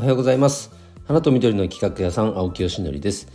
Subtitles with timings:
[0.00, 0.70] おはようございます。
[1.06, 3.28] 花と緑の企画屋さん青木よしのりです、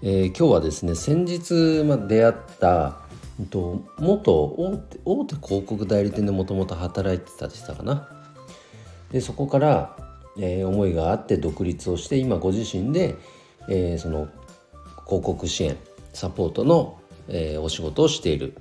[0.00, 2.98] えー、今日はですね先日ま出会った
[3.50, 8.08] と元大手大手広告代理店でもともと働いてたでしたかな。
[9.10, 9.96] でそこから、
[10.38, 13.16] えー、思いがあって独立をして今ご自身で、
[13.68, 14.28] えー、その
[15.06, 15.76] 広告支援
[16.12, 18.56] サポートの、えー、お仕事をしている、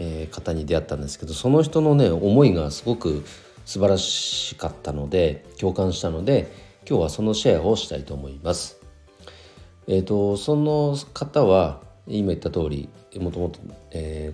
[0.00, 3.24] え、方に出会ったんですけどその人のね思いがすごく
[3.64, 8.80] 素晴らしかったので共感したので今日はそのシェアをしたいと思います。
[9.86, 13.60] えーと、その方は今言った通りもともと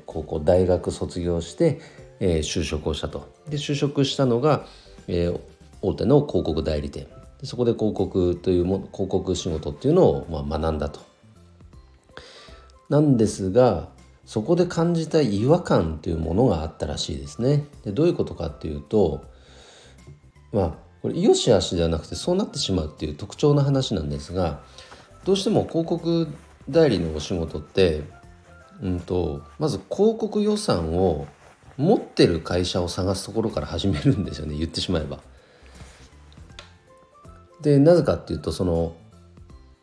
[0.07, 1.81] 高校大学卒業して、
[2.21, 3.29] えー、就職をしたと。
[3.49, 4.67] で就職したのが、
[5.09, 5.41] えー、
[5.83, 7.09] 大手の広告代理店
[7.43, 11.01] そこで広告というも広告仕事っていうのを、まあ、学んだと。
[12.89, 13.89] なんですが
[14.27, 17.65] そこで感じた違和感というものがあったらしいですね。
[17.85, 19.25] でどういうことかっていうと
[20.53, 24.63] まあこれ良し悪しではなくてそうなってしまうっていう特徴の話なんですが
[25.25, 26.29] どうしても広告
[26.71, 28.05] 代理のお仕事って、
[28.81, 31.27] うんと、まず広告予算を
[31.77, 35.19] 持ってる会社を探すところから始めるんですよね言ってしまえば。
[37.61, 38.97] でなぜかっていうとその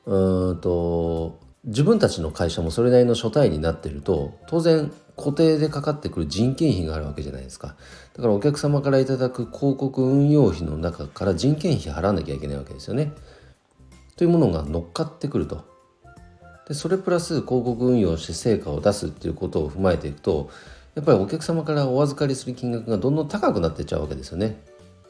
[0.07, 7.75] うんと自分たちの会社もそれなりの所帯になってると当然固定でかかってくる人件費があるわけじゃないですか。
[8.13, 13.11] だからお客様からいただく広告運用費の中から人件費払わなきゃいけないわけですよね。
[14.15, 15.63] というものが乗っかってくると。
[16.67, 20.49] でそれプラス広告運用して成果を出すっていうことを踏まえていくと
[20.95, 24.57] やっぱりお客様からお預かりする金額がどんどん高くなっていっちゃうわけですよね。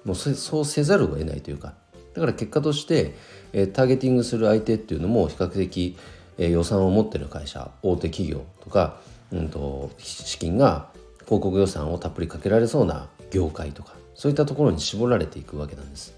[0.03, 1.75] もうそうせざるを得ないというか。
[2.13, 3.15] だから結果として、
[3.53, 5.97] えターゲティングする相手っていうのも比較的
[6.37, 8.99] え予算を持ってる会社大手企業とか、
[9.31, 10.89] うんと、資金が
[11.25, 16.13] 広告予算をたっぷりかけられそうな業界とかそういったところに絞られていくわけなんです。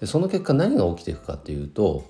[0.00, 2.04] でその結果何が起きていくかっていうと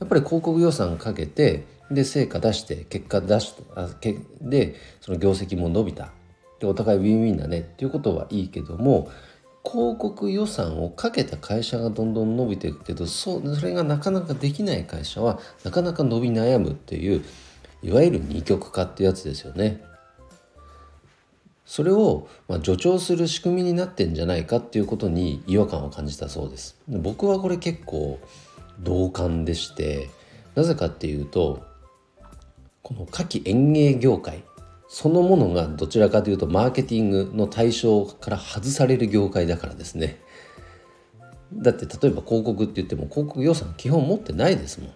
[0.00, 6.10] やっぱり広告予算かけてで成果出して結果出してあけでその業績も伸びた
[6.58, 9.10] でお互いウィンウィンだねっていうことはいいけども
[9.64, 17.24] 広告予算をかけた会社がどんどん伸びていくけどそうそれがなかなかできない会社はなかなか伸び悩むっていう
[17.82, 19.82] いわゆる二極化ってやつですよね。
[21.64, 26.76] それを、まあ、助長する仕組みになってんじゃないかっていうことに違和感を感じたそうです。
[26.88, 28.18] 僕はこれ結構
[28.80, 30.10] 同感でして
[30.56, 31.62] なぜかっていうと
[32.82, 34.42] この夏季園芸業界
[34.92, 40.18] そのものがどちらかというとマーケティングの対象から外される業界だからですね。
[41.52, 44.90] だって例えば広告って言っても広告予算基本持ってないですもん。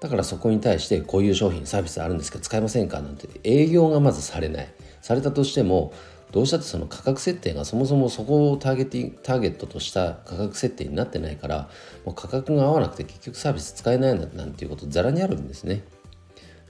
[0.00, 4.68] だからそこに対してこういう商品サービスあるんですけど使えませんかなんて営業がまずされない。
[5.00, 5.92] されたとしても
[6.30, 11.68] どうしたってその価格設定がそもそもそこをターゲティターゲットとした価格設定になってないから
[12.06, 15.82] もう価格が合わなくて結局サービス使えないなんていうことざらにあるんですね。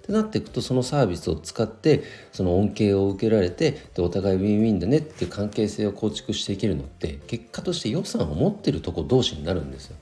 [0.02, 2.02] ってなっていくとそのサービスを使って
[2.32, 9.96] その恩恵を受けられてでお互いウィンウィンだねっていう関係性を構築していけるのって結果として予算を持ってるとこ同士になるんですよ。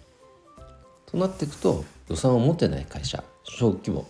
[1.05, 4.07] となっていくと予算を持ってない会社小規模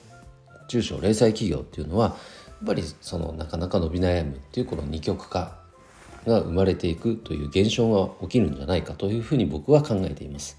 [0.69, 2.15] 中小零細企業っていうのはや
[2.65, 5.59] っぱりそのなかなか伸び悩むっていうこの二極化
[6.27, 10.59] が生まれていくという現象が起きるんじゃないかというふうに僕は考えています。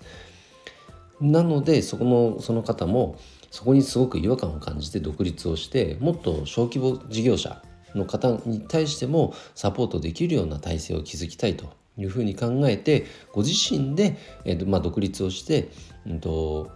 [1.22, 3.18] なのでそこのその方も
[3.52, 7.62] そこにすごく違和感を感じて独立をしてもっと小規模事業者
[7.94, 15.70] の方に対してもサポートできるような体制を築きたいというふうに考えてご自身で、えーまあ、独立をして、
[16.08, 16.72] うんと、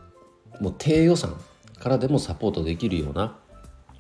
[0.60, 1.36] もう低予算
[1.80, 3.38] からでもサポートできるような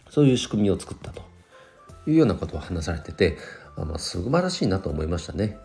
[0.10, 1.22] そういう仕組みを作ったと
[2.08, 3.38] いうようなことを話されてて
[3.78, 5.58] あ、まあ、素晴らしいなと思いましたね。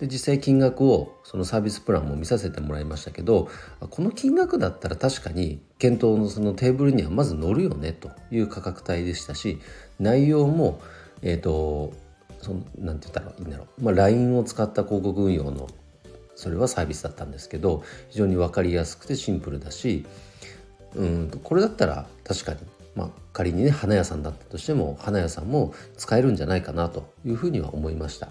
[0.00, 3.48] で実際金額をそのサービスプランも見させてもらいましたけど
[3.80, 9.58] この金額だったら確かに検討のそのテーブルにはまず乗るよねという価格帯でしたし
[9.98, 10.80] 内容も
[11.22, 11.92] えっ、ー、と
[12.40, 15.68] そのなんて言ったらいいんだろう、まあ、LINE を使った広告運用の
[16.36, 20.06] それはサービスだったんですけど非常に分かりやすくてシンプルだし
[20.94, 22.58] うんこれだったら確かに
[22.98, 28.30] まあ、仮にね花屋さんだったとしても花屋さんも使えるんじゃないかなというふうには思いました。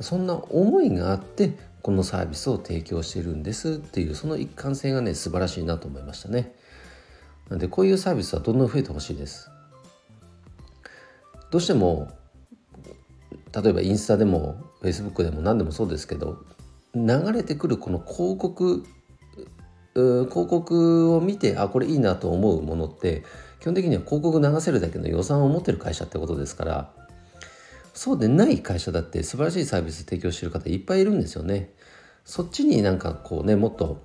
[0.00, 1.52] そんな思いがあって
[1.82, 6.54] このサービスを提供してるんですっていうその一貫性がね素晴らしいなと思いましたね。
[7.48, 9.50] なのでこういうサービスはどんどん増えてほしいです。
[11.50, 12.08] どうしても
[13.52, 16.44] 例えばインスタでもフェイスブックでも何でもそうですけど
[16.94, 18.84] 流れてくるこの広告
[19.94, 23.24] 広告を見てあこれいいなと思うものって
[23.58, 26.92] 基本的には広告流せるだけの予算を持ってる会社ってことですから
[27.94, 31.70] そうでない会社だって素晴らしいサービス提供してる方いっぱいいるんですよね。
[32.24, 34.02] そっちになんかこうねもっと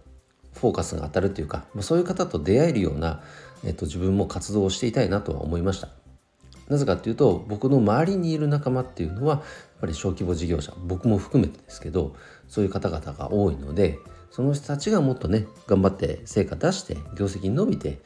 [0.53, 3.21] フォーカスが当たるというか、そういう方と出会えるような、
[3.65, 5.89] えっと、自分も活動をしていたいなとは思いました。
[6.69, 9.43] なぜかっていうと僕の周りにいる仲間っていうのはやっ
[9.81, 12.15] ぱり小規模事業者僕も含めてですけど
[12.47, 13.99] そういう方々が多いので
[14.31, 17.99] その人たちがもっとね頑張って成果出して業績伸びて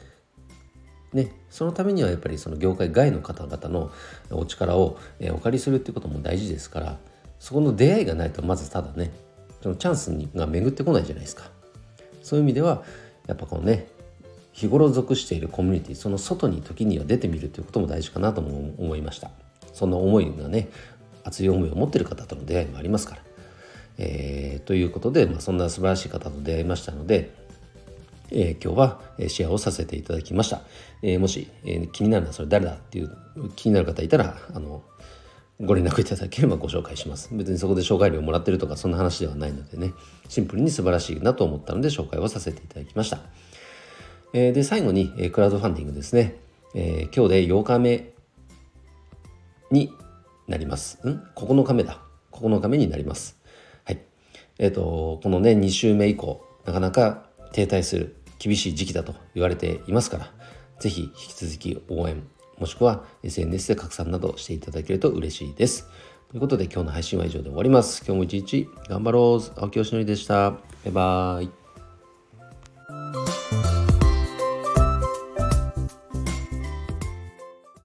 [1.14, 3.92] ね、そのためにはやっぱりその業界外の方々の
[4.30, 5.00] お力を
[5.32, 7.00] お借りするっていうことも大事ですから
[7.40, 9.12] そこの出会いがないとまずただね
[9.64, 11.50] そのチャンスが巡ってこないじゃないですか。
[12.22, 12.84] そういう意味では
[13.28, 13.88] やっぱこのね
[14.52, 19.32] 日頃属しているコミュニティその外に時には出てみるということも大事かなとも思いました。
[19.74, 20.70] そんな思いがね
[21.24, 23.22] 熱い思いを持ってる方との出会いもありますから、
[23.98, 27.32] えー、ということで、まあ、そんな素晴らしい方と出会いましたので
[28.32, 30.62] えー、今日はシェアをさせていただきました。
[31.02, 33.12] えー、もし、えー、気になるのはそれ誰だっていう
[33.56, 34.84] 気になる方いたら、あの、
[35.62, 37.30] ご連絡いただければご紹介します。
[37.34, 39.94] 別にそこで紹介料もらってるとかそんな話ではないのでね、
[40.30, 43.20] シンプルに素晴らしいなと思ったので紹介をさせていただきました。
[44.34, 46.38] えー、で、最後に、えー、クラウドファンディングですね。
[46.76, 48.14] えー、今日で8日目
[49.72, 49.92] に
[50.48, 51.06] なります。
[51.06, 52.00] ん ?9 日目だ。
[52.32, 53.38] 9日目になります。
[53.84, 54.00] はい。
[54.60, 60.32] えっ、ー、と、このね、2週目以降、なかなか停滞する厳しい時期だと言われていますから、
[60.80, 62.24] ぜひ引き続き応援、
[62.58, 65.88] もしくは SNS で拡散などしていただけると嬉しいです。
[66.30, 68.04] ということで今日の配信は以上で終わります。
[68.06, 69.60] 今日も一日頑張ろう。
[69.60, 70.52] 青木よしのりでした。
[70.52, 71.59] バイバーイ。